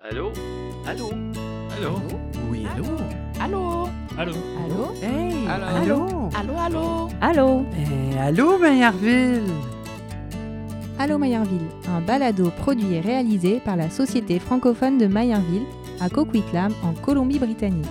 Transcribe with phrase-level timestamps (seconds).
[0.00, 0.30] Allô?
[0.86, 1.10] Allô?
[1.76, 1.98] Allô?
[2.48, 2.84] Oui, allô?
[3.40, 3.88] Allô?
[4.16, 4.32] Allô?
[4.64, 4.94] Allô?
[5.02, 5.48] Hey!
[5.48, 5.66] Allô?
[5.76, 6.30] Allô?
[6.34, 7.08] Allô, allô?
[7.20, 7.64] Allô?
[7.76, 9.52] Eh, allô, Maillardville?
[11.00, 15.66] Allô Maillardville, un balado produit et réalisé par la Société francophone de Maillardville
[16.00, 17.90] à Coquitlam en Colombie-Britannique.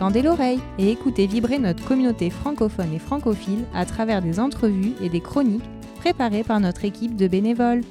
[0.00, 5.08] Tendez l'oreille et écoutez vibrer notre communauté francophone et francophile à travers des entrevues et
[5.08, 5.62] des chroniques
[6.00, 7.82] préparées par notre équipe de bénévoles.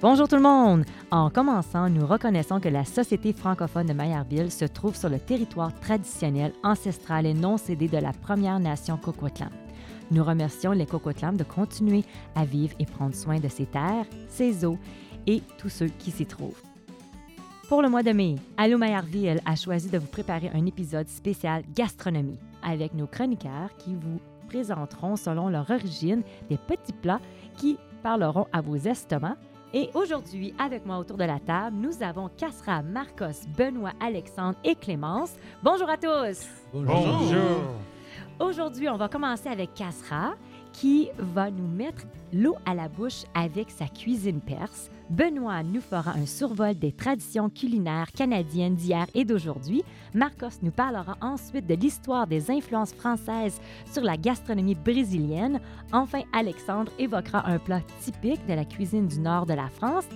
[0.00, 0.84] Bonjour tout le monde!
[1.12, 5.78] En commençant, nous reconnaissons que la Société francophone de Maillardville se trouve sur le territoire
[5.78, 9.50] traditionnel, ancestral et non cédé de la Première Nation Coquitlam.
[10.10, 12.02] Nous remercions les Coquitlam de continuer
[12.34, 14.78] à vivre et prendre soin de ces terres, ces eaux
[15.26, 16.62] et tous ceux qui s'y trouvent.
[17.68, 21.62] Pour le mois de mai, Allô Maillardville a choisi de vous préparer un épisode spécial
[21.76, 24.18] gastronomie avec nos chroniqueurs qui vous
[24.48, 27.20] présenteront selon leur origine des petits plats
[27.58, 29.36] qui parleront à vos estomacs
[29.74, 34.74] et aujourd'hui, avec moi autour de la table, nous avons Cassera, Marcos, Benoît, Alexandre et
[34.74, 35.32] Clémence.
[35.62, 36.46] Bonjour à tous!
[36.72, 37.62] Bonjour.
[38.38, 40.34] Aujourd'hui, on va commencer avec Cassera
[40.72, 44.90] qui va nous mettre l'eau à la bouche avec sa cuisine perse.
[45.12, 49.82] Benoît nous fera un survol des traditions culinaires canadiennes d'hier et d'aujourd'hui.
[50.14, 53.60] Marcos nous parlera ensuite de l'histoire des influences françaises
[53.92, 55.60] sur la gastronomie brésilienne.
[55.92, 60.06] Enfin, Alexandre évoquera un plat typique de la cuisine du nord de la France.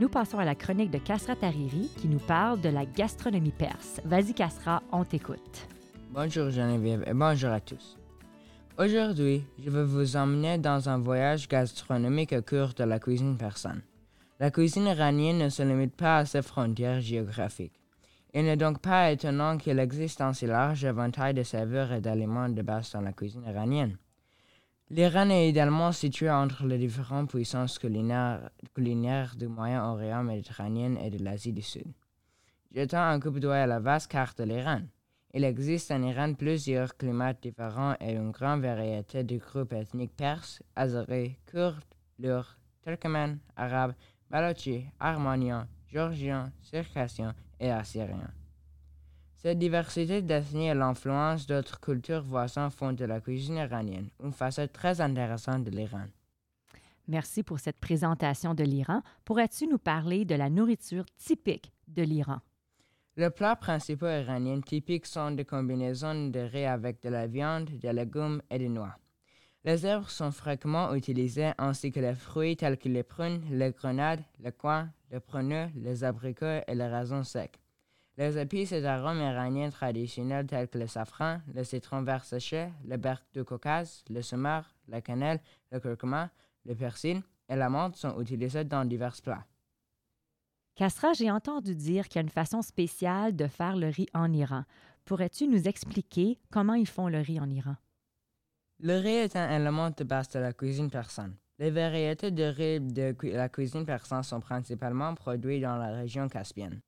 [0.00, 4.00] Nous passons à la chronique de Kasra Tariri qui nous parle de la gastronomie perse.
[4.04, 5.66] Vas-y Kasra, on t'écoute.
[6.12, 7.96] Bonjour Geneviève et bonjour à tous.
[8.76, 13.82] Aujourd'hui, je vais vous emmener dans un voyage gastronomique au cours de la cuisine persane.
[14.40, 17.80] La cuisine iranienne ne se limite pas à ses frontières géographiques.
[18.34, 22.48] Il n'est donc pas étonnant qu'il existe un si large éventail de saveurs et d'aliments
[22.48, 23.96] de base dans la cuisine iranienne.
[24.90, 31.22] L'Iran est idéalement situé entre les différentes puissances culinaires, culinaires du Moyen-Orient méditerranéen et de
[31.22, 31.86] l'Asie du Sud.
[32.74, 34.80] Jetant un coup d'œil à la vaste carte de l'Iran,
[35.34, 40.62] il existe en Iran plusieurs climats différents et une grande variété de groupes ethniques perses,
[40.76, 41.82] azéris, kurdes,
[42.20, 43.94] lourds, turkmènes, arabes,
[44.30, 48.30] balochis, arméniens, géorgiens, circassiens et assyriens.
[49.34, 54.72] Cette diversité d'ethnies et l'influence d'autres cultures voisines font de la cuisine iranienne une facette
[54.72, 56.06] très intéressante de l'Iran.
[57.08, 59.02] Merci pour cette présentation de l'Iran.
[59.24, 62.40] Pourrais-tu nous parler de la nourriture typique de l'Iran?
[63.16, 67.92] Les plats principaux iraniens typiques sont des combinaisons de riz avec de la viande, des
[67.92, 68.96] légumes et des noix.
[69.62, 74.24] Les herbes sont fréquemment utilisées ainsi que les fruits tels que les prunes, les grenades,
[74.40, 77.60] les coins, les preneux, les abricots et les raisins secs.
[78.16, 82.96] Les épices et arômes iraniens traditionnels tels que le safran, le citron vert séché, le
[82.96, 86.30] berk du Caucase, le sumac, la cannelle, le curcuma,
[86.64, 89.46] le persil et la menthe sont utilisés dans divers plats.
[90.76, 94.32] Kasra, j'ai entendu dire qu'il y a une façon spéciale de faire le riz en
[94.32, 94.64] Iran.
[95.04, 97.76] Pourrais-tu nous expliquer comment ils font le riz en Iran?
[98.80, 101.36] Le riz est un élément de base de la cuisine persane.
[101.60, 106.80] Les variétés de riz de la cuisine persane sont principalement produites dans la région caspienne.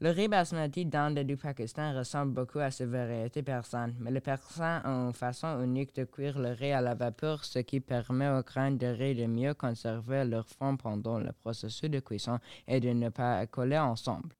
[0.00, 4.20] Le riz basmati d'Inde et du Pakistan ressemble beaucoup à ces variétés persanes, mais les
[4.20, 8.28] Persans ont une façon unique de cuire le riz à la vapeur, ce qui permet
[8.28, 12.80] aux grains de riz de mieux conserver leur forme pendant le processus de cuisson et
[12.80, 14.34] de ne pas coller ensemble.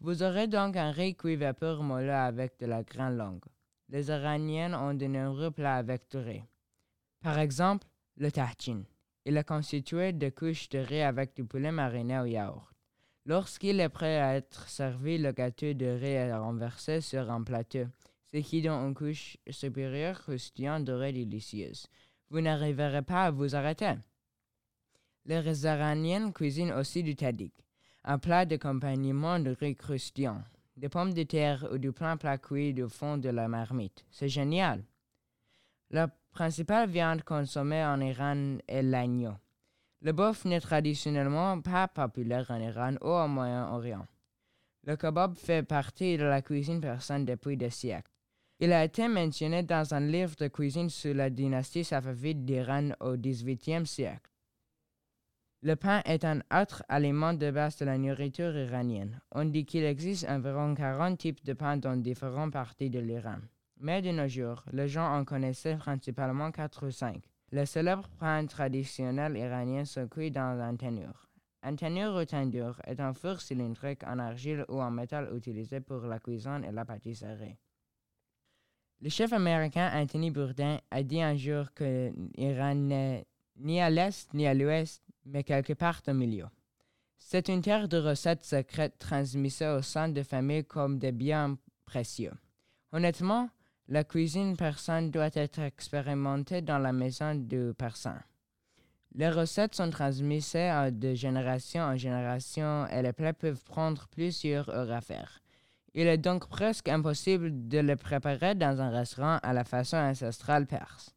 [0.00, 3.44] Vous aurez donc un riz cuit vapeur moelleux avec de la graine longue.
[3.88, 6.42] Les Iraniens ont de nombreux plats avec du riz.
[7.22, 8.82] Par exemple, le tahchin.
[9.24, 12.71] Il est constitué de couches de riz avec du poulet mariné au yaourt.
[13.24, 17.86] Lorsqu'il est prêt à être servi, le gâteau de riz est renversé sur un plateau,
[18.32, 21.86] ce qui donne une couche supérieure croustillante de riz délicieuse.
[22.30, 23.94] Vous n'arriverez pas à vous arrêter.
[25.24, 27.54] Les Iraniens cuisinent aussi du tadik,
[28.02, 30.42] un plat d'accompagnement de riz croustillant,
[30.76, 34.04] des pommes de terre ou du pain plat cuit du fond de la marmite.
[34.10, 34.82] C'est génial.
[35.90, 39.34] La principale viande consommée en Iran est l'agneau.
[40.04, 44.04] Le bœuf n'est traditionnellement pas populaire en Iran ou au Moyen-Orient.
[44.84, 48.10] Le kebab fait partie de la cuisine persane depuis des siècles.
[48.58, 53.16] Il a été mentionné dans un livre de cuisine sous la dynastie safavide d'Iran au
[53.16, 54.28] XVIIIe siècle.
[55.62, 59.20] Le pain est un autre aliment de base de la nourriture iranienne.
[59.30, 63.38] On dit qu'il existe environ 40 types de pain dans différentes parties de l'Iran.
[63.78, 67.22] Mais de nos jours, les gens en connaissaient principalement 4 ou 5.
[67.52, 71.28] Le célèbre pain traditionnel iranien se cuit dans un tanur.
[71.62, 76.00] Un tanur ou tandoor est un four cylindrique en argile ou en métal utilisé pour
[76.00, 77.58] la cuisson et la pâtisserie.
[79.02, 83.26] Le chef américain Anthony Bourdain a dit un jour que l'Iran n'est
[83.56, 86.46] ni à l'est ni à l'ouest, mais quelque part au milieu.
[87.18, 92.32] C'est une terre de recettes secrètes transmises au sein de familles comme des biens précieux.
[92.92, 93.50] Honnêtement,
[93.92, 98.16] la cuisine persane doit être expérimentée dans la maison du persan.
[99.14, 104.92] Les recettes sont transmises de génération en génération et les plats peuvent prendre plusieurs heures
[104.92, 105.40] à faire.
[105.92, 110.66] Il est donc presque impossible de les préparer dans un restaurant à la façon ancestrale
[110.66, 111.14] perse.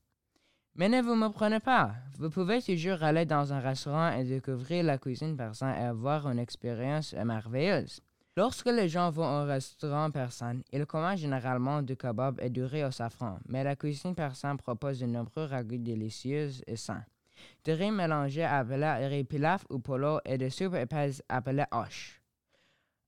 [0.75, 1.94] Mais ne vous me prenez pas.
[2.19, 6.39] Vous pouvez toujours aller dans un restaurant et découvrir la cuisine persane et avoir une
[6.39, 8.01] expérience merveilleuse.
[8.38, 12.84] Lorsque les gens vont au restaurant persan, ils commandent généralement du kebab et du riz
[12.84, 17.06] au safran, mais la cuisine persane propose de nombreux ragoûts délicieux et sains.
[17.64, 22.22] Du riz mélangé appelé riz pilaf ou polo et de soupe épaisse appelée osh.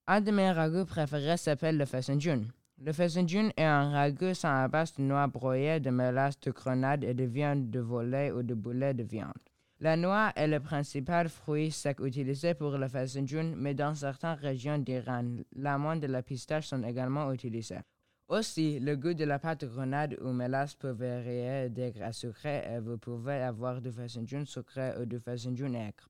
[0.07, 2.43] Un de mes ragoûts préférés s'appelle le fesenjun.
[2.81, 7.03] Le fesenjun est un ragoût sans à base de noix broyées, de mélasse, de grenade
[7.03, 9.46] et de viande de volaille ou de boulet de viande.
[9.79, 14.79] La noix est le principal fruit sec utilisé pour le fesenjun, mais dans certaines régions
[14.79, 17.81] d'Iran, l'amande et la pistache sont également utilisées.
[18.27, 22.63] Aussi, le goût de la pâte de grenade ou mélasse peut varier des gras sucrés
[22.67, 26.09] et vous pouvez avoir du fesenjun sucré ou du fesenjun aigre.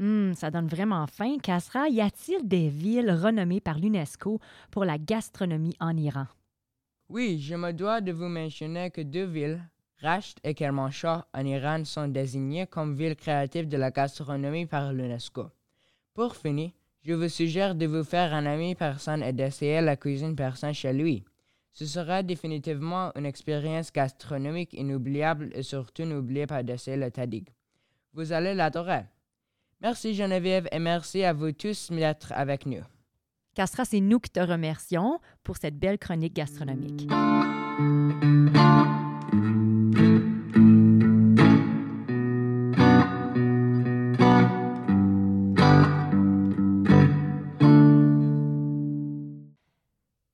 [0.00, 1.36] Hum, ça donne vraiment faim.
[1.40, 4.40] Kasra, y a-t-il des villes renommées par l'UNESCO
[4.72, 6.26] pour la gastronomie en Iran?
[7.08, 9.62] Oui, je me dois de vous mentionner que deux villes,
[10.02, 15.50] Rasht et Kermanshah en Iran, sont désignées comme villes créatives de la gastronomie par l'UNESCO.
[16.14, 16.70] Pour finir,
[17.02, 20.92] je vous suggère de vous faire un ami personne et d'essayer la cuisine persane chez
[20.92, 21.24] lui.
[21.72, 27.48] Ce sera définitivement une expérience gastronomique inoubliable et surtout n'oubliez pas d'essayer le tadig.
[28.12, 29.04] Vous allez l'adorer.
[29.80, 32.82] Merci Geneviève et merci à vous tous d'être avec nous.
[33.54, 37.08] Castra, c'est nous qui te remercions pour cette belle chronique gastronomique.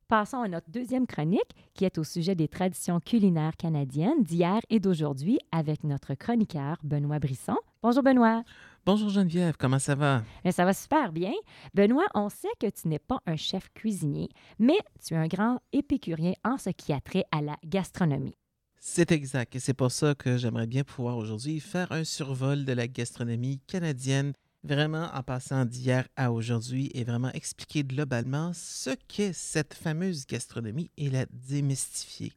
[0.08, 1.40] Passons à notre deuxième chronique
[1.74, 7.18] qui est au sujet des traditions culinaires canadiennes d'hier et d'aujourd'hui avec notre chroniqueur Benoît
[7.18, 7.56] Brisson.
[7.82, 8.44] Bonjour Benoît.
[8.84, 10.22] Bonjour Geneviève, comment ça va?
[10.44, 11.32] Bien, ça va super bien.
[11.74, 14.28] Benoît, on sait que tu n'es pas un chef cuisinier,
[14.60, 18.36] mais tu es un grand épicurien en ce qui a trait à la gastronomie.
[18.78, 22.72] C'est exact, et c'est pour ça que j'aimerais bien pouvoir aujourd'hui faire un survol de
[22.72, 24.34] la gastronomie canadienne,
[24.66, 30.90] vraiment en passant d'hier à aujourd'hui et vraiment expliquer globalement ce qu'est cette fameuse gastronomie
[30.96, 32.32] et la démystifier.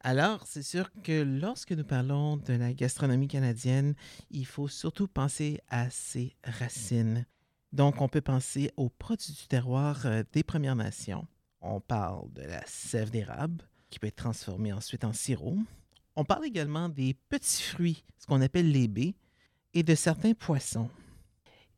[0.00, 3.94] Alors, c'est sûr que lorsque nous parlons de la gastronomie canadienne,
[4.30, 7.26] il faut surtout penser à ses racines.
[7.72, 11.26] Donc, on peut penser aux produits du terroir euh, des Premières Nations.
[11.60, 15.58] On parle de la sève d'érable, qui peut être transformée ensuite en sirop.
[16.16, 19.14] On parle également des petits fruits, ce qu'on appelle les baies,
[19.74, 20.88] et de certains poissons.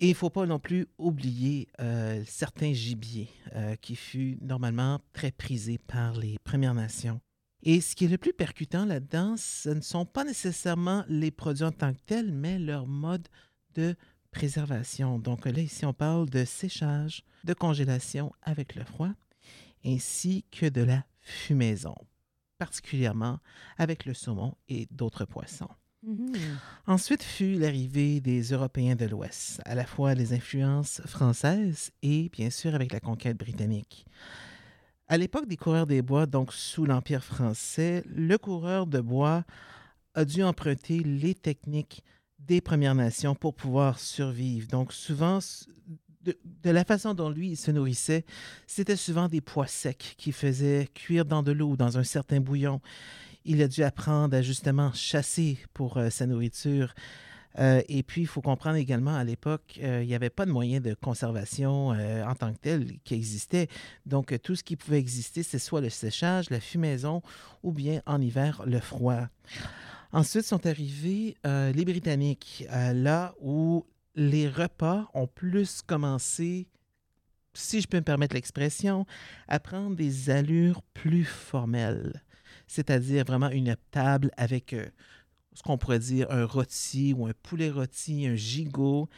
[0.03, 4.99] Et il ne faut pas non plus oublier euh, certains gibiers, euh, qui fut normalement
[5.13, 7.21] très prisé par les Premières Nations.
[7.63, 11.65] Et ce qui est le plus percutant là-dedans, ce ne sont pas nécessairement les produits
[11.65, 13.29] en tant que tels, mais leur mode
[13.75, 13.95] de
[14.31, 15.19] préservation.
[15.19, 19.11] Donc là, ici, on parle de séchage, de congélation avec le froid,
[19.85, 21.95] ainsi que de la fumaison,
[22.57, 23.39] particulièrement
[23.77, 25.69] avec le saumon et d'autres poissons.
[26.03, 26.33] Mhm.
[26.87, 32.49] Ensuite fut l'arrivée des Européens de l'Ouest, à la fois les influences françaises et bien
[32.49, 34.07] sûr avec la conquête britannique.
[35.09, 39.45] À l'époque des coureurs des bois, donc sous l'Empire français, le coureur de bois
[40.15, 42.03] a dû emprunter les techniques
[42.39, 44.69] des Premières Nations pour pouvoir survivre.
[44.69, 45.41] Donc souvent,
[46.23, 48.25] de, la façon dont lui se nourrissait,
[48.67, 52.81] c'était souvent des pois secs qu'il faisait cuire dans de l'eau, dans un certain bouillon.
[53.45, 56.95] Il a dû apprendre à justement chasser pour euh, sa nourriture.
[57.59, 60.53] Euh, et puis, il faut comprendre également, à l'époque, euh, il n'y avait pas de
[60.53, 63.69] moyens de conservation en tant que tel qui existait.
[64.07, 67.23] Donc, tout ce qui pouvait exister, c'est soit le séchage, la fumaison
[67.63, 69.27] ou bien en hiver, le froid.
[70.13, 76.69] Ensuite sont arrivés les Britanniques, là où les repas ont plus commencé,
[77.55, 79.07] si je peux me permettre l'expression,
[79.49, 82.23] à prendre des allures plus formelles.
[82.71, 84.87] C'est-à-dire vraiment une table avec euh,
[85.55, 89.09] ce qu'on pourrait dire un rôti ou un poulet rôti, un gigot,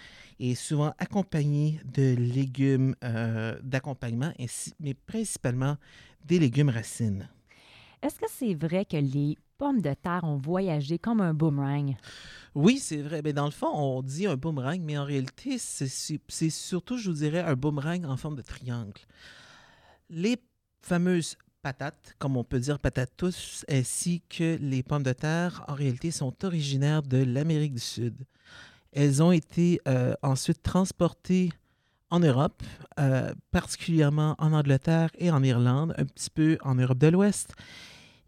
[0.40, 4.32] et souvent accompagné de légumes euh, d'accompagnement,
[4.80, 5.76] mais principalement
[6.24, 7.28] des légumes racines.
[8.00, 11.94] Est-ce que c'est vrai que les pommes de terre ont voyagé comme un boomerang?
[12.54, 13.20] Oui, c'est vrai.
[13.22, 17.16] Mais dans le fond, on dit un boomerang, mais en réalité, c'est surtout, je vous
[17.16, 19.02] dirais, un boomerang en forme de triangle.
[20.08, 20.38] Les
[20.80, 25.74] fameuses patates, comme on peut dire patates tous, ainsi que les pommes de terre, en
[25.74, 28.26] réalité, sont originaires de l'Amérique du Sud.
[28.92, 31.50] Elles ont été euh, ensuite transportées
[32.10, 32.62] en Europe,
[32.98, 37.54] euh, particulièrement en Angleterre et en Irlande, un petit peu en Europe de l'Ouest.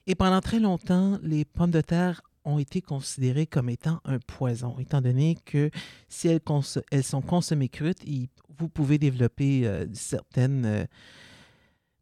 [0.06, 4.78] Et pendant très longtemps, les pommes de terre ont été considérées comme étant un poison,
[4.78, 5.70] étant donné que
[6.08, 7.94] si elles, sont consommées crues,
[8.58, 10.86] vous pouvez développer euh, certaines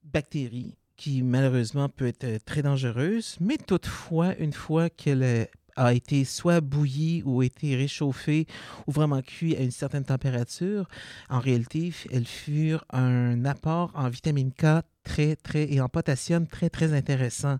[0.04, 6.60] bactéries qui malheureusement peuvent être très dangereuses, mais toutefois, une fois qu'elle a été soit
[6.60, 8.46] bouillie ou été réchauffée
[8.86, 10.88] ou vraiment cuite à une certaine température,
[11.28, 16.70] en réalité, elles furent un apport en vitamine K très, très, et en potassium très,
[16.70, 17.56] très intéressant.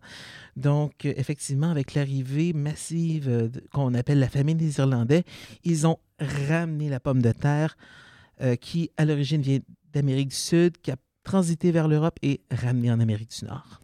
[0.54, 5.25] Donc, effectivement, avec l'arrivée massive euh, qu'on appelle la famine des Irlandais,
[5.64, 7.76] ils ont ramené la pomme de terre
[8.40, 9.58] euh, qui, à l'origine, vient
[9.92, 13.81] d'Amérique du Sud, qui a transité vers l'Europe et ramené en Amérique du Nord.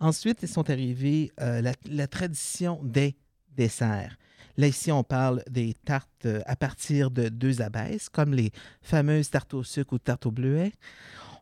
[0.00, 3.16] Ensuite, ils sont arrivés euh, la, tradition des
[3.56, 4.16] desserts.
[4.56, 9.54] Là, ici, on parle des tartes à partir de deux abaisses, comme les fameuses tartes
[9.54, 10.72] au sucre ou tartes au bleuet.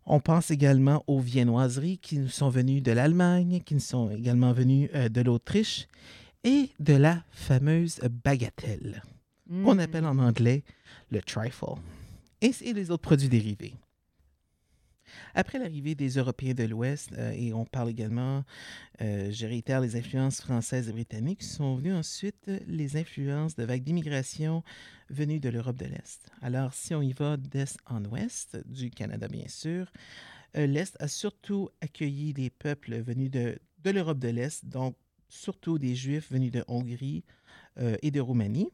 [0.07, 4.53] On pense également aux viennoiseries qui nous sont venues de l'Allemagne, qui nous sont également
[4.53, 5.87] venues de l'Autriche,
[6.45, 9.03] et de la fameuse bagatelle,
[9.49, 10.65] qu'on appelle en anglais
[11.11, 11.77] le trifle
[12.41, 13.75] et, les autres produits dérivés.
[15.35, 18.45] Après l'arrivée des Européens de l'Ouest, euh, et on parle également,
[19.01, 23.83] euh, je réitère, les influences françaises et britanniques, sont venues ensuite les influences de vagues
[23.83, 24.63] d'immigration
[25.11, 26.31] venues de l'Europe de l'Est.
[26.41, 29.91] Alors, si on y va d'Est en Ouest, du Canada bien sûr,
[30.57, 34.97] euh, l'Est a surtout accueilli des peuples venus de, de l'Europe de l'Est, donc
[35.29, 37.25] surtout des Juifs venus de Hongrie
[38.03, 38.69] et de Roumanie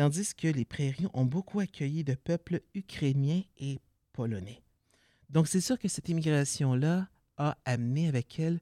[0.00, 3.80] tandis que les prairies ont beaucoup accueilli de peuples ukrainiens et
[4.12, 4.62] polonais.
[5.30, 8.60] Donc c'est sûr que cette immigration-là a amené avec elle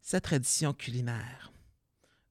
[0.00, 1.52] sa tradition culinaire.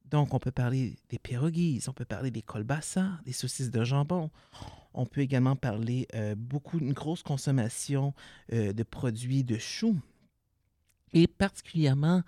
[0.06, 4.30] Donc on peut parler des pierogies, on peut parler des kolbassas, des saucisses de jambon.
[4.94, 8.14] On peut également parler euh, beaucoup, une grosse consommation
[8.52, 10.00] euh, de produits de choux.
[11.14, 12.22] Et particulièrement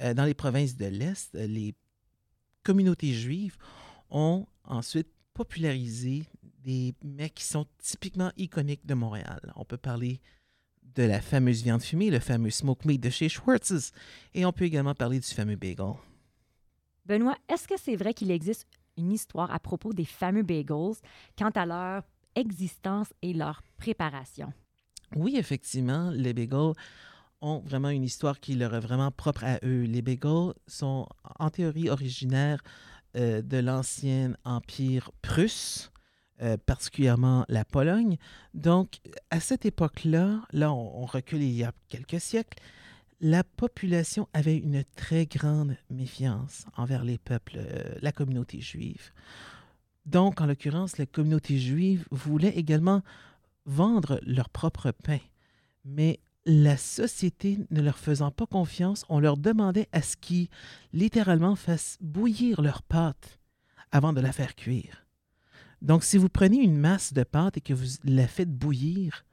[0.00, 1.74] euh, dans les provinces de l'Est, les
[2.64, 3.56] communautés juives
[4.10, 6.24] ont ensuite populariser
[6.64, 9.52] des mets qui sont typiquement iconiques de Montréal.
[9.54, 10.20] On peut parler
[10.94, 13.92] de la fameuse viande fumée, le fameux smoke meat de chez Schwartz's,
[14.34, 15.94] et on peut également parler du fameux bagel.
[17.06, 18.66] Benoît, est-ce que c'est vrai qu'il existe
[18.96, 20.96] une histoire à propos des fameux bagels
[21.38, 22.02] quant à leur
[22.34, 24.52] existence et leur préparation?
[25.16, 26.74] Oui, effectivement, les bagels
[27.40, 29.82] ont vraiment une histoire qui leur est vraiment propre à eux.
[29.82, 32.62] Les bagels sont en théorie originaires
[33.16, 35.90] euh, de l'ancien empire prusse,
[36.42, 38.16] euh, particulièrement la Pologne.
[38.54, 42.58] Donc, à cette époque-là, là, on, recule il y a quelques siècles,
[43.20, 49.10] la population avait une très grande méfiance envers les peuples, euh, la communauté juive.
[50.06, 53.02] Donc, en l'occurrence, la communauté juive voulait également
[53.66, 55.18] vendre leur propre pain.
[55.84, 60.48] Mais la société ne leur faisant pas confiance, on leur demandait à ce qu'ils
[60.92, 63.38] littéralement fassent bouillir leur pâte
[63.90, 65.07] avant de la faire cuire.
[65.82, 69.24] Donc, si vous prenez une masse de pâte et que vous la faites bouillir,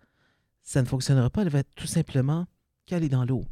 [0.64, 2.46] ça ne fonctionnera pas, elle va tout simplement
[2.86, 3.46] caler dans l'eau.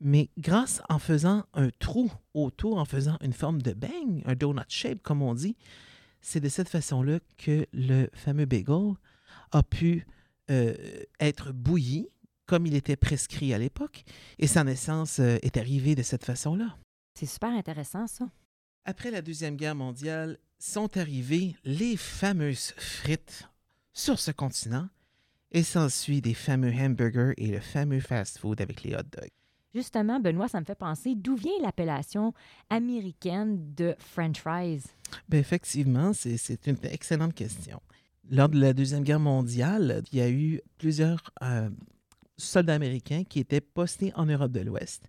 [0.00, 4.64] Mais grâce en faisant un trou autour, en faisant une forme de beigne, un donut
[4.68, 5.56] shape comme on dit,
[6.20, 8.94] c'est de cette façon-là que le fameux bagel
[9.52, 10.06] a pu
[10.50, 10.74] euh,
[11.20, 12.08] être bouilli
[12.46, 14.04] comme il était prescrit à l'époque,
[14.38, 16.76] et sa naissance euh, est arrivée de cette façon-là.
[17.18, 18.28] C'est super intéressant, ça.
[18.84, 23.48] Après la Deuxième Guerre mondiale, sont arrivées les fameuses frites
[23.92, 24.88] sur ce continent,
[25.52, 29.30] et s'ensuit des fameux hamburgers et le fameux fast-food avec les hot dogs.
[29.72, 32.32] Justement, Benoît, ça me fait penser d'où vient l'appellation
[32.70, 34.82] américaine de French fries?
[35.28, 37.80] Bien, effectivement, c'est une excellente question.
[38.30, 41.70] Lors de la Deuxième Guerre mondiale, il y a eu plusieurs euh,
[42.36, 45.08] soldats américains qui étaient postés en Europe de l'Ouest.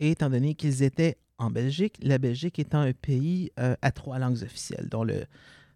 [0.00, 4.18] Et étant donné qu'ils étaient en Belgique, la Belgique étant un pays euh, à trois
[4.18, 5.24] langues officielles, dont le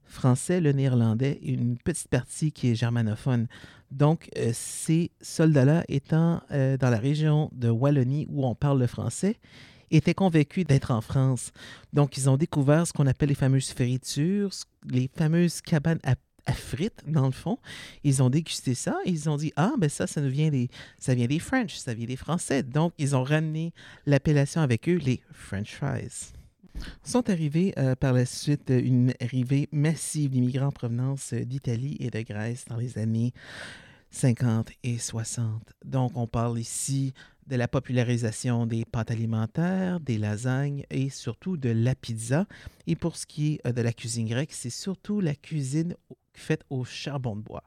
[0.04, 3.46] français, le néerlandais et une petite partie qui est germanophone.
[3.90, 8.86] Donc, euh, ces soldats-là étant euh, dans la région de Wallonie où on parle le
[8.86, 9.36] français,
[9.90, 11.52] étaient convaincus d'être en France.
[11.92, 14.50] Donc, ils ont découvert ce qu'on appelle les fameuses ferritures,
[14.88, 16.14] les fameuses cabanes à
[16.46, 17.58] à frites, dans le fond.
[18.04, 20.68] Ils ont dégusté ça et ils ont dit Ah, ben ça, ça, nous vient des,
[20.98, 22.62] ça vient des French, ça vient des Français.
[22.62, 23.72] Donc, ils ont ramené
[24.06, 26.32] l'appellation avec eux, les French fries.
[27.04, 32.20] Sont arrivés euh, par la suite une arrivée massive d'immigrants en provenance d'Italie et de
[32.22, 33.32] Grèce dans les années
[34.10, 35.74] 50 et 60.
[35.84, 37.12] Donc, on parle ici
[37.46, 42.46] de la popularisation des pâtes alimentaires, des lasagnes et surtout de la pizza.
[42.86, 45.96] Et pour ce qui est euh, de la cuisine grecque, c'est surtout la cuisine
[46.34, 47.64] faite au charbon de bois.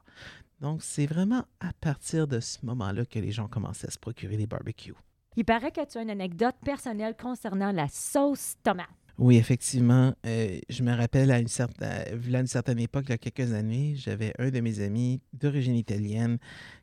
[0.60, 4.36] Donc, c'est vraiment à partir de ce moment-là que les gens commençaient à se procurer
[4.36, 4.94] des barbecues.
[5.36, 8.86] Il paraît que tu as une anecdote personnelle concernant la sauce tomate.
[9.18, 10.14] Oui, effectivement.
[10.26, 13.52] Euh, je me rappelle à une, certaine, à une certaine époque, il y a quelques
[13.52, 16.38] années, j'avais un de mes amis d'origine italienne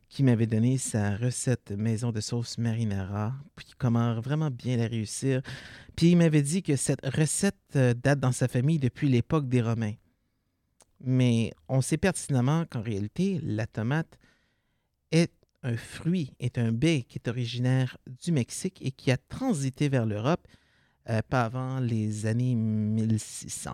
[0.10, 5.42] qui m'avait donné sa recette maison de sauce marinara, puis comment vraiment bien la réussir.
[5.96, 9.62] Puis il m'avait dit que cette recette euh, date dans sa famille depuis l'époque des
[9.62, 9.94] Romains.
[11.04, 14.18] Mais on sait pertinemment qu'en réalité, la tomate
[15.12, 15.32] est
[15.64, 20.06] un fruit, est un baie qui est originaire du Mexique et qui a transité vers
[20.06, 20.48] l'Europe
[21.10, 23.72] euh, pas avant les années 1600.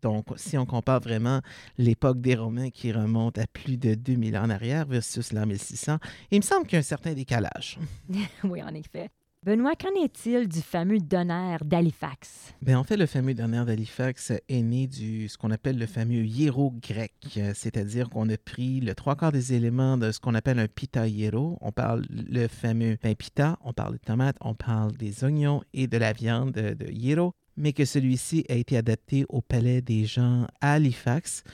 [0.00, 1.40] Donc, si on compare vraiment
[1.76, 5.98] l'époque des Romains qui remonte à plus de 2000 ans en arrière versus l'an 1600,
[6.30, 7.78] il me semble qu'il y a un certain décalage.
[8.44, 9.10] oui, en effet.
[9.44, 12.52] Benoît, qu'en est-il du fameux donner d'Halifax?
[12.60, 16.24] Bien, en fait, le fameux donner d'Halifax est né du ce qu'on appelle le fameux
[16.24, 17.14] hiéro grec,
[17.54, 21.06] c'est-à-dire qu'on a pris le trois quarts des éléments de ce qu'on appelle un pita
[21.06, 21.56] hiéro.
[21.60, 25.86] On parle le fameux pain pita, on parle de tomates, on parle des oignons et
[25.86, 30.48] de la viande de, de mais que celui-ci a été adapté au palais des gens
[30.60, 31.44] à Halifax,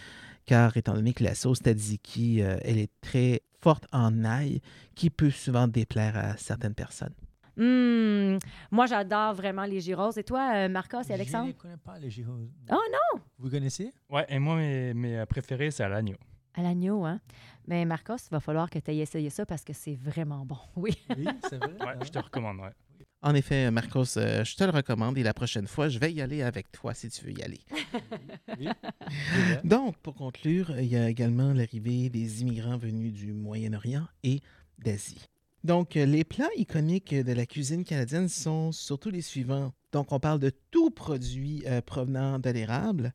[0.46, 4.62] car étant donné que la sauce tzatziki, euh, elle est très forte en ail,
[4.94, 7.14] qui peut souvent déplaire à certaines personnes.
[7.56, 8.38] Hum,
[8.70, 10.10] moi, j'adore vraiment les gyros.
[10.16, 11.46] Et toi, euh, Marcos et Alexandre?
[11.46, 12.32] Je ne connais pas les gyros.
[12.70, 13.20] Oh non!
[13.38, 13.92] Vous connaissez?
[14.10, 16.16] Ouais, et moi, mes, mes euh, préférés, c'est à l'agneau.
[16.54, 17.20] À l'agneau, hein?
[17.66, 20.58] Mais Marcos, il va falloir que tu aies essayé ça parce que c'est vraiment bon.
[20.76, 20.96] Oui.
[21.16, 21.72] Oui, c'est vrai.
[21.80, 22.72] ouais, je te recommande, ouais.
[23.22, 26.20] En effet, Marcos, euh, je te le recommande et la prochaine fois, je vais y
[26.20, 27.60] aller avec toi si tu veux y aller.
[28.58, 28.68] oui.
[29.64, 34.40] Donc, pour conclure, il y a également l'arrivée des immigrants venus du Moyen-Orient et
[34.78, 35.24] d'Asie.
[35.64, 39.72] Donc, euh, les plats iconiques de la cuisine canadienne sont surtout les suivants.
[39.92, 43.14] Donc, on parle de tout produit euh, provenant de l'érable.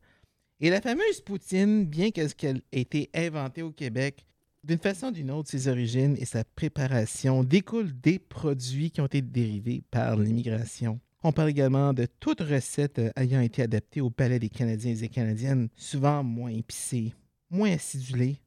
[0.58, 4.26] Et la fameuse poutine, bien qu'elle ait été inventée au Québec,
[4.64, 9.06] d'une façon ou d'une autre, ses origines et sa préparation découlent des produits qui ont
[9.06, 10.98] été dérivés par l'immigration.
[11.22, 15.08] On parle également de toute recette euh, ayant été adaptée au palais des Canadiens et
[15.08, 17.14] Canadiennes, souvent moins épicées,
[17.48, 18.40] moins acidulées,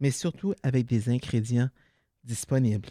[0.00, 1.68] mais surtout avec des ingrédients
[2.24, 2.88] disponibles.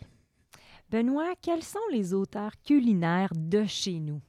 [0.91, 4.21] Benoît, quels sont les auteurs culinaires de chez nous?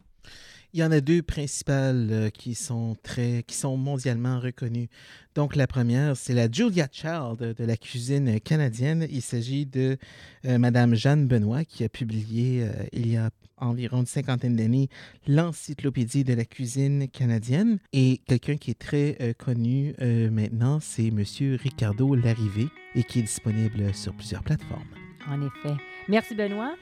[0.72, 4.88] Il y en a deux principales euh, qui sont très, qui sont mondialement reconnues.
[5.34, 9.06] Donc la première, c'est la Julia Child de la cuisine canadienne.
[9.10, 9.96] Il s'agit de
[10.44, 14.88] euh, Madame Jeanne Benoît qui a publié euh, il y a environ une cinquantaine d'années
[15.26, 17.78] l'encyclopédie de la cuisine canadienne.
[17.92, 19.94] Et quelqu'un qui est très connu
[20.30, 24.88] maintenant, c'est Monsieur Ricardo Larrivé et qui est disponible sur plusieurs plateformes.
[25.28, 25.76] En effet.
[26.10, 26.74] Merci Benoît.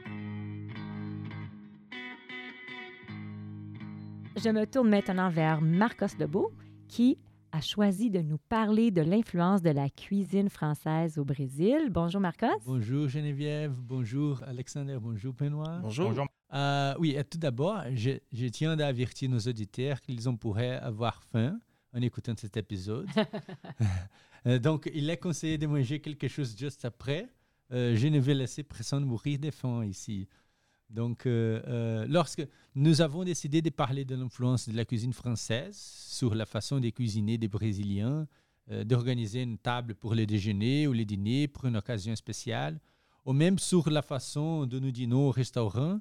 [4.36, 6.50] Je me tourne maintenant vers Marcos Lebeau
[6.88, 7.18] qui
[7.52, 11.88] a choisi de nous parler de l'influence de la cuisine française au Brésil.
[11.90, 12.46] Bonjour Marcos.
[12.64, 15.80] Bonjour Geneviève, bonjour Alexander, bonjour Benoît.
[15.82, 16.26] Bonjour.
[16.54, 21.60] Euh, oui, tout d'abord, je, je, tiens à avertir nos auditeurs qu'ils pourraient avoir faim
[21.92, 23.06] en écoutant cet épisode.
[24.46, 27.28] Euh, donc, il est conseillé de manger quelque chose juste après.
[27.72, 30.26] Euh, je ne vais laisser personne mourir de faim ici.
[30.88, 35.76] Donc, euh, euh, lorsque nous avons décidé de parler de l'influence de la cuisine française
[35.76, 38.26] sur la façon de cuisiner des Brésiliens,
[38.84, 42.78] d'organiser une table pour le déjeuner ou le dîner pour une occasion spéciale,
[43.24, 46.00] ou même sur la façon dont nous dînons au restaurant,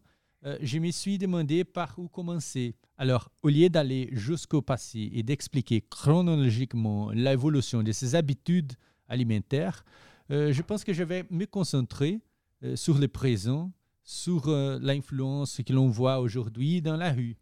[0.62, 2.76] je me suis demandé par où commencer.
[2.98, 8.74] Alors, au lieu d'aller jusqu'au passé et d'expliquer chronologiquement l'évolution de ces habitudes
[9.08, 9.86] alimentaires,
[10.32, 12.20] euh, je pense que je vais me concentrer
[12.64, 13.72] euh, sur le présent,
[14.04, 17.38] sur euh, l'influence que l'on voit aujourd'hui dans la rue.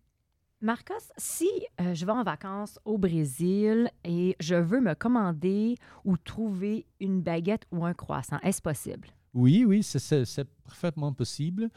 [0.61, 6.87] Marcos, si je vais en vacances au Brésil et je veux me commander ou trouver
[6.99, 9.09] une baguette ou un croissant, est-ce possible?
[9.33, 11.69] Oui, oui, c'est parfaitement possible.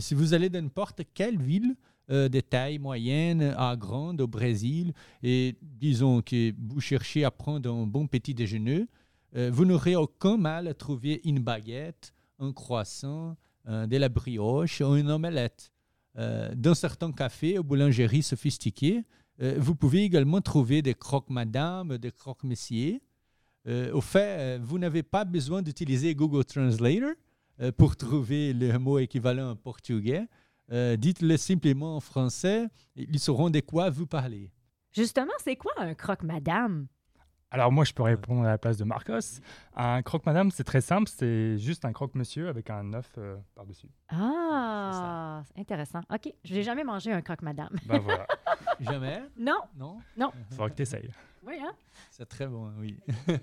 [0.00, 1.74] si vous allez dans n'importe quelle ville,
[2.08, 7.86] de taille moyenne à grande au Brésil et disons que vous cherchez à prendre un
[7.86, 8.88] bon petit déjeuner,
[9.36, 13.36] euh, vous n'aurez aucun mal à trouver une baguette, un croissant,
[13.68, 15.72] euh, de la brioche ou une omelette.
[16.16, 19.04] Euh, dans certains cafés ou boulangeries sophistiquées,
[19.58, 23.00] vous pouvez également trouver des croque-madame, des croque-messieurs.
[23.66, 27.10] au fait, vous n'avez pas besoin d'utiliser Google Translator
[27.76, 30.28] pour trouver le mot équivalent en portugais.
[30.70, 34.52] Dites-le simplement en français, ils sauront de quoi vous parlez.
[34.92, 36.86] Justement, c'est quoi un croque-madame?
[37.54, 39.40] Alors moi, je peux répondre à la place de Marcos.
[39.76, 43.86] Un croque-madame, c'est très simple, c'est juste un croque-monsieur avec un œuf euh, par-dessus.
[44.08, 46.00] Ah, intéressant.
[46.12, 47.70] OK, je n'ai jamais mangé un croque-madame.
[47.86, 48.26] Ben voilà.
[48.80, 49.22] jamais?
[49.38, 49.60] Non.
[49.76, 49.98] Non?
[50.16, 50.32] Non.
[50.50, 51.08] Il faudra que tu essayes.
[51.46, 51.70] Oui, hein?
[52.10, 52.98] C'est très bon, oui.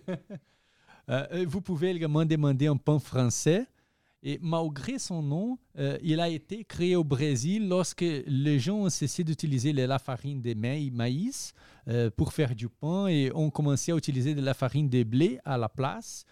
[1.09, 3.65] Euh, vous pouvez également demander un pain français.
[4.23, 8.89] Et malgré son nom, euh, il a été créé au Brésil lorsque les gens ont
[8.89, 11.53] cessé d'utiliser la farine de maïs
[11.87, 15.39] euh, pour faire du pain et ont commencé à utiliser de la farine de blé
[15.43, 16.25] à la place.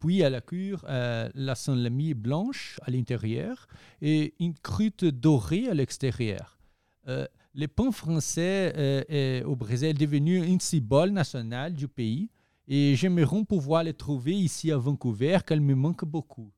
[0.00, 3.68] Puis à la cure, euh, la salami blanche à l'intérieur
[4.02, 6.58] et une croûte dorée à l'extérieur.
[7.06, 8.74] Euh, le pain français
[9.08, 12.28] est au Brésil est devenu un symbole national du pays
[12.68, 16.50] et j'aimerais pouvoir le trouver ici à Vancouver, il me manque beaucoup.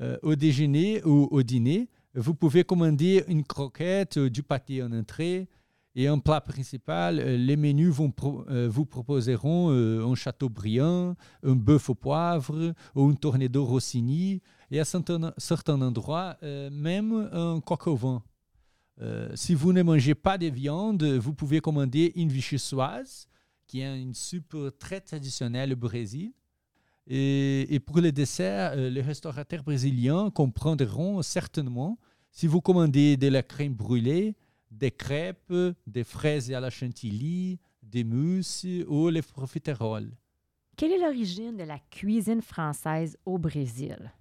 [0.00, 4.92] Euh, au déjeuner ou au dîner, vous pouvez commander une croquette, euh, du pâté en
[4.92, 5.48] entrée
[5.96, 7.18] et un plat principal.
[7.18, 13.64] Euh, les menus vous proposeront un château brillant, un bœuf au poivre ou un tornado
[13.64, 18.22] rossini et à certains, certains endroits, même un coq au vin.
[19.34, 23.28] si vous ne mangez pas de viande, vous pouvez commander une vichyssoise,
[23.66, 26.32] qui est une soupe très traditionnelle au Brésil.
[27.10, 31.98] Et, pour le dessert, euh, les restaurateurs brésiliens comprendront certainement
[32.30, 34.36] si vous commandez de la crème brûlée,
[34.70, 35.54] des crêpes,
[35.86, 40.12] des fraises à la chantilly, des mousses ou les profiteroles.
[40.76, 44.12] Quelle est l'origine de la cuisine française au Brésil?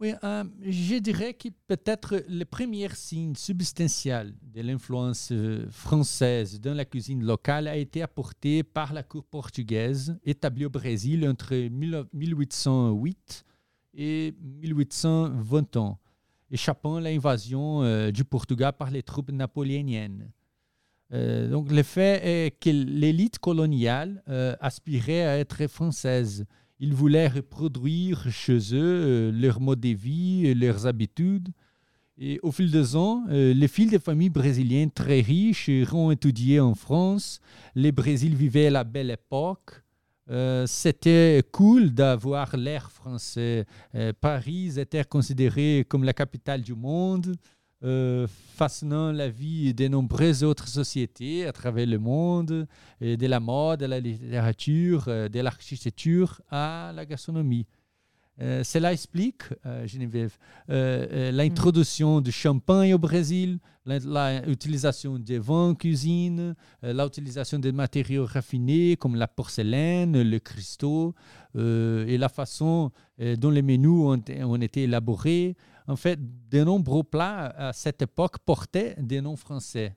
[0.00, 6.72] Oui, euh, je dirais que peut-être le premier signe substantiel de l'influence euh, française dans
[6.72, 13.44] la cuisine locale a été apporté par la cour portugaise établie au Brésil entre 1808
[13.92, 15.98] et 1820 ans,
[16.50, 20.32] échappant à l'invasion euh, du Portugal par les troupes napoléoniennes.
[21.10, 24.22] donc le fait est que l'élite coloniale
[24.60, 26.46] aspirait à être française
[26.80, 31.50] ils voulaient reproduire chez eux euh, leur mode de vie, leurs habitudes.
[32.16, 36.58] Et au fil des ans, euh, les fils de familles brésiliennes très riches ont étudié
[36.58, 37.40] en France.
[37.74, 39.82] Le Brésil vivait la belle époque.
[40.30, 43.66] Euh, c'était cool d'avoir l'air français.
[44.20, 47.36] Paris était considéré comme la capitale du monde
[47.82, 52.66] euh, façonnant la vie de nombreuses autres sociétés à travers le monde,
[53.00, 57.66] et de la mode à la littérature, euh, de l'architecture à la gastronomie.
[58.42, 60.36] Euh, cela explique, euh, Geneviève,
[60.68, 69.16] l'introduction du champagne au Brésil, l'utilisation des vins en cuisine, l'utilisation des matériaux raffinés comme
[69.16, 71.14] la porcelaine, le cristaux,
[71.56, 72.92] et la façon
[73.38, 76.18] dont les menus ont, ont été élaborés, en fait,
[76.50, 79.96] de nombreux plats à cette époque portaient des noms français.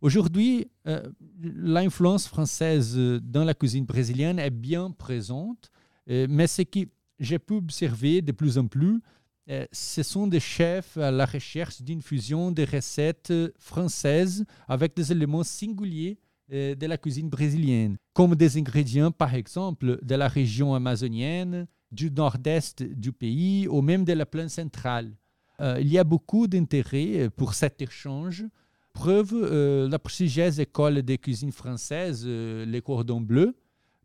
[0.00, 1.02] Aujourd'hui, euh,
[1.42, 5.70] l'influence française dans la cuisine brésilienne est bien présente,
[6.08, 6.80] euh, mais ce que
[7.18, 9.02] j'ai pu observer de plus en plus,
[9.50, 15.12] euh, ce sont des chefs à la recherche d'une fusion des recettes françaises avec des
[15.12, 16.18] éléments singuliers
[16.50, 22.82] de la cuisine brésilienne, comme des ingrédients, par exemple, de la région amazonienne, du nord-est
[22.82, 25.12] du pays ou même de la plaine centrale.
[25.60, 28.44] Euh, il y a beaucoup d'intérêt pour cet échange.
[28.92, 33.54] Preuve, euh, la prestigieuse école de cuisine française, euh, les Cordons Bleus,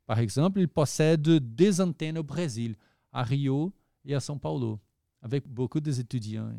[0.06, 2.76] par exemple, il possède deux antennes au Brésil,
[3.12, 3.74] à Rio
[4.06, 4.80] et à São Paulo,
[5.22, 6.52] avec beaucoup d'étudiants.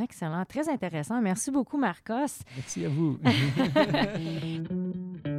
[0.00, 1.20] Excellent, très intéressant.
[1.20, 2.42] Merci beaucoup, Marcos.
[2.56, 3.18] Merci à vous.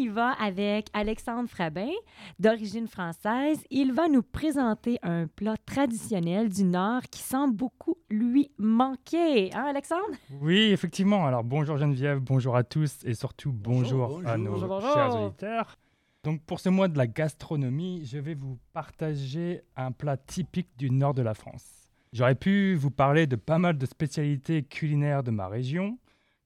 [0.00, 1.90] y va avec Alexandre Frabin,
[2.38, 3.62] d'origine française.
[3.70, 9.52] Il va nous présenter un plat traditionnel du Nord qui semble beaucoup lui manquer.
[9.54, 10.16] Hein, Alexandre?
[10.40, 11.26] Oui, effectivement.
[11.26, 15.76] Alors, bonjour Geneviève, bonjour à tous et surtout bonjour, à nos chers auditeurs.
[16.24, 20.90] Donc, pour ce mois de la gastronomie, je vais vous partager un plat typique du
[20.90, 21.88] nord de la France.
[22.12, 25.98] J'aurais pu vous parler de pas mal de spécialités culinaires de ma région,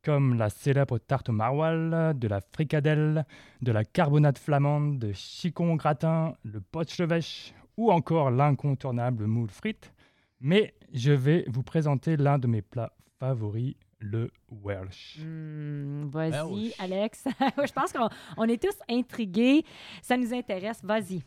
[0.04, 3.24] comme la célèbre tarte au maroilles, de la fricadelle,
[3.62, 9.92] de la carbonate flamande, de chicon gratin, le pochevêche ou encore l'incontournable moule frites.
[10.40, 15.18] Mais je vais vous présenter l'un de mes plats favoris, le Welsh.
[15.20, 17.24] Hmm, vas-y, Alex.
[17.40, 19.64] je pense qu'on est tous intrigués.
[20.02, 20.84] Ça nous intéresse.
[20.84, 21.22] Vas-y.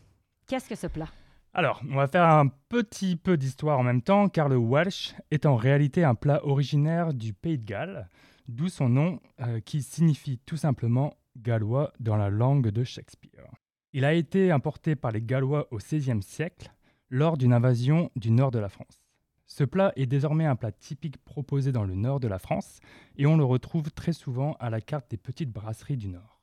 [0.47, 1.09] Qu'est-ce que ce plat?
[1.53, 5.47] Alors, on va faire un petit peu d'histoire en même temps, car le Welsh est
[5.47, 8.07] en réalité un plat originaire du Pays de Galles
[8.47, 13.47] d'où son nom euh, qui signifie tout simplement gallois dans la langue de Shakespeare.
[13.93, 16.71] Il a été importé par les Gallois au XVIe siècle
[17.09, 19.01] lors d'une invasion du nord de la France.
[19.45, 22.79] Ce plat est désormais un plat typique proposé dans le nord de la France
[23.15, 26.41] et on le retrouve très souvent à la carte des petites brasseries du nord.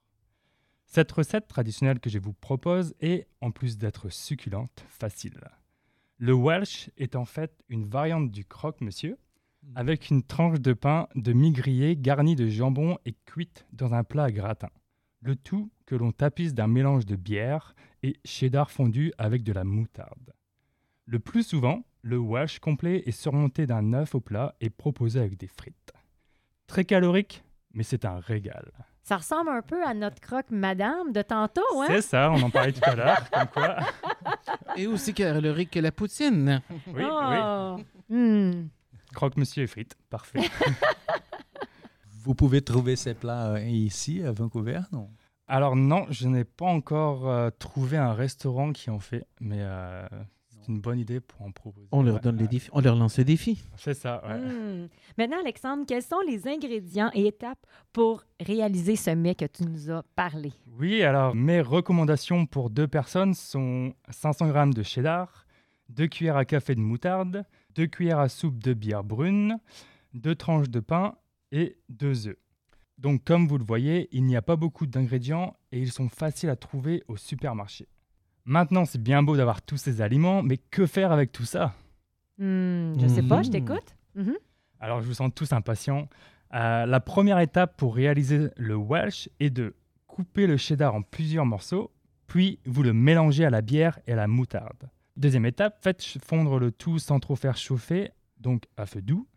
[0.87, 5.41] Cette recette traditionnelle que je vous propose est, en plus d'être succulente, facile.
[6.19, 9.19] Le Welsh est en fait une variante du croque-monsieur,
[9.75, 14.05] avec une tranche de pain de mie grillé garnie de jambon et cuite dans un
[14.05, 14.71] plat à gratin.
[15.21, 19.65] Le tout que l'on tapisse d'un mélange de bière et cheddar fondu avec de la
[19.65, 20.35] moutarde.
[21.07, 25.39] Le plus souvent, le wash complet est surmonté d'un œuf au plat et proposé avec
[25.39, 25.93] des frites.
[26.67, 28.71] Très calorique, mais c'est un régal.
[29.03, 31.87] Ça ressemble un peu à notre croque madame de tantôt, hein?
[31.89, 33.77] C'est ça, on en parlait tout à l'heure, comme quoi.
[34.77, 36.63] Et aussi calorique que la poutine.
[36.87, 37.05] Oui, oui.
[37.05, 37.77] Oh.
[38.09, 38.69] Hmm.
[39.37, 40.41] Monsieur et frites, parfait.
[42.23, 45.11] Vous pouvez trouver ces plats euh, ici à Vancouver, non?
[45.47, 50.07] Alors non, je n'ai pas encore euh, trouvé un restaurant qui en fait, mais euh,
[50.49, 51.87] c'est une bonne idée pour en proposer.
[51.93, 53.63] On leur Ouais, donne les défis, on leur lance le défi.
[53.77, 54.39] C'est ça, ouais.
[54.39, 54.89] Hmm.
[55.19, 59.91] Maintenant, Alexandre, quels sont les ingrédients et étapes pour réaliser ce mets que tu nous
[59.91, 60.55] as parlé?
[60.79, 65.44] Oui, alors mes recommandations pour deux personnes sont 500 g de cheddar,
[65.91, 67.45] 2 cuillères à café de moutarde,
[67.75, 69.59] 2 cuillères à soupe de bière brune,
[70.15, 71.15] 2 tranches de pain
[71.53, 72.37] et 2 œufs.
[72.99, 76.49] Donc comme vous le voyez, il n'y a pas beaucoup d'ingrédients et ils sont faciles
[76.51, 77.89] à trouver au supermarché.
[78.45, 81.75] Maintenant, c'est bien beau d'avoir tous ces aliments, mais que faire avec tout ça?
[82.39, 83.53] Hmm, je sais pas, je Mhm.
[83.53, 83.97] t'écoute.
[84.15, 84.35] Mhm.
[84.81, 86.09] Alors, je vous sens tous impatients.
[86.53, 89.75] Euh, la première étape pour réaliser le Welsh est de
[90.07, 91.91] couper le cheddar en plusieurs morceaux,
[92.27, 94.91] puis vous le mélangez à la bière et à la moutarde.
[95.17, 99.29] Deuxième étape, faites fondre le tout sans trop faire chauffer, donc à feu doux,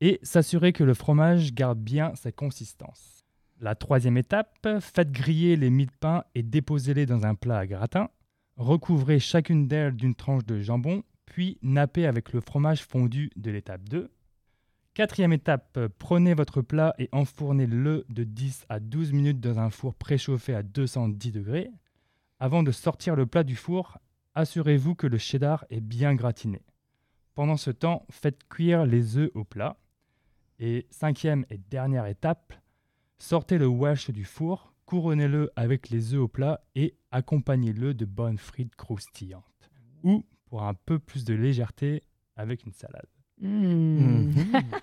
[0.00, 3.24] et s'assurer que le fromage garde bien sa consistance.
[3.60, 7.66] La troisième étape, faites griller les mie de pain et déposez-les dans un plat à
[7.66, 8.08] gratin.
[8.56, 13.88] Recouvrez chacune d'elles d'une tranche de jambon, puis nappez avec le fromage fondu de l'étape
[13.88, 14.10] 2.
[14.94, 19.94] Quatrième étape, prenez votre plat et enfournez-le de 10 à 12 minutes dans un four
[19.94, 21.70] préchauffé à 210 degrés.
[22.40, 23.98] Avant de sortir le plat du four,
[24.34, 26.62] assurez-vous que le cheddar est bien gratiné.
[27.34, 29.76] Pendant ce temps, faites cuire les œufs au plat.
[30.60, 32.54] Et cinquième et dernière étape,
[33.18, 38.38] sortez le wash du four, couronnez-le avec les œufs au plat et accompagnez-le de bonnes
[38.38, 39.70] frites croustillantes.
[40.04, 42.02] Ou, pour un peu plus de légèreté,
[42.36, 43.08] avec une salade.
[43.40, 44.30] Hmm.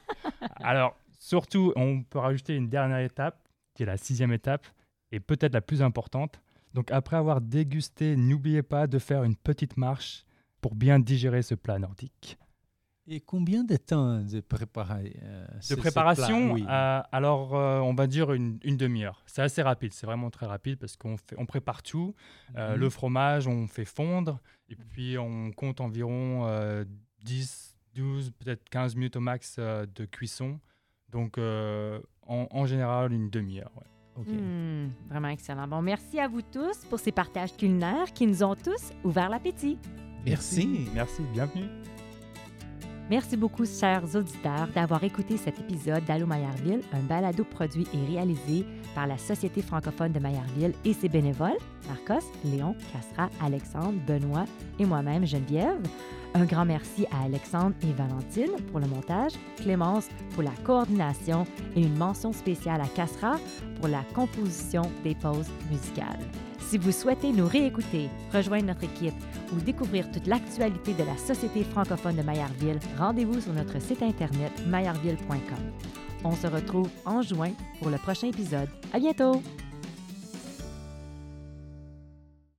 [0.56, 4.68] Alors, surtout, on peut rajouter une dernière étape, qui est la sixième étape,
[5.12, 6.42] et peut-être la plus importante.
[6.74, 10.26] Donc, après avoir dégusté, n'oubliez pas de faire une petite marche
[10.62, 12.38] pour bien digérer ce plat nordique.
[13.08, 16.54] Et combien de temps de, préparer, euh, De préparation, plat?
[16.54, 16.66] Oui.
[16.70, 19.24] euh, alors euh, on va dire une, une demi-heure.
[19.26, 22.14] C'est assez rapide, c'est vraiment très rapide parce qu'on on prépare tout.
[22.56, 22.80] Euh, Mhm.
[22.80, 26.86] Le fromage, on fait fondre, et puis on compte environ euh,
[27.24, 30.60] 10, 12, peut-être 15 minutes au max de cuisson.
[31.10, 33.72] Donc en, en général, une demi-heure.
[33.78, 33.88] ouais.
[34.18, 34.28] Ok.
[34.28, 35.68] Hmm, vraiment excellent.
[35.68, 39.78] Bon, merci à vous tous pour ces partages culinaires qui nous ont tous ouvert l'appétit.
[40.26, 40.88] Merci.
[40.94, 41.68] Merci, bienvenue.
[43.10, 48.66] Merci beaucoup, chers auditeurs, d'avoir écouté cet épisode d'Allo Maillardville, un balado produit et réalisé
[48.96, 51.58] par la Société francophone de Maillardville et ses bénévoles,
[51.90, 54.46] Marcos, Léon, Castra, Alexandre, Benoît
[54.80, 55.82] et moi-même, Geneviève.
[56.34, 61.82] Un grand merci à Alexandre et Valentine pour le montage, Clémence pour la coordination et
[61.82, 63.38] une mention spéciale à Castra
[63.80, 66.20] pour la composition des pauses musicales.
[66.60, 69.14] Si vous souhaitez nous réécouter, rejoindre notre équipe
[69.52, 74.54] ou découvrir toute l'actualité de la Société francophone de Maillardville, rendez-vous sur notre site internet
[74.68, 75.60] maillardville.com.
[76.24, 78.70] On se retrouve en juin pour le prochain épisode.
[78.94, 79.42] À bientôt!